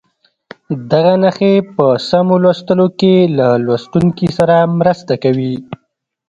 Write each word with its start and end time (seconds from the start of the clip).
دغه 0.91 1.13
نښې 1.23 1.53
په 1.75 1.85
سمو 2.09 2.35
لوستلو 2.43 2.87
کې 2.99 3.15
له 3.37 3.47
لوستونکي 3.65 4.27
سره 4.37 4.55
مرسته 4.79 5.13
کوي. 5.23 5.55